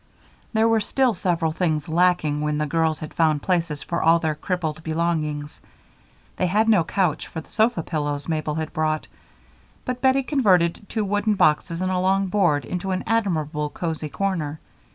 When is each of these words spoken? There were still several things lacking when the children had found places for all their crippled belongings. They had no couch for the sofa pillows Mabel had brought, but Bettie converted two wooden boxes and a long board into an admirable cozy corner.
There 0.51 0.67
were 0.67 0.79
still 0.81 1.13
several 1.13 1.51
things 1.51 1.87
lacking 1.87 2.41
when 2.41 2.57
the 2.57 2.65
children 2.65 2.95
had 2.95 3.13
found 3.13 3.43
places 3.43 3.83
for 3.83 4.01
all 4.01 4.17
their 4.17 4.33
crippled 4.33 4.81
belongings. 4.81 5.61
They 6.37 6.47
had 6.47 6.67
no 6.67 6.83
couch 6.83 7.27
for 7.27 7.39
the 7.39 7.51
sofa 7.51 7.83
pillows 7.83 8.27
Mabel 8.27 8.55
had 8.55 8.73
brought, 8.73 9.07
but 9.85 10.01
Bettie 10.01 10.23
converted 10.23 10.87
two 10.89 11.05
wooden 11.05 11.35
boxes 11.35 11.81
and 11.81 11.91
a 11.91 11.99
long 11.99 12.25
board 12.29 12.65
into 12.65 12.89
an 12.89 13.03
admirable 13.05 13.69
cozy 13.69 14.09
corner. 14.09 14.59